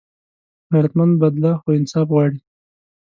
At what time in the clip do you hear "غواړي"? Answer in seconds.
2.13-2.39